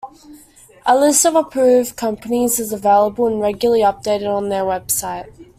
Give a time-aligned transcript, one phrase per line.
[0.87, 5.31] A list of approved companies is available and regularly updated on their website.